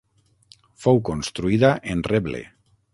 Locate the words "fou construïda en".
0.85-2.05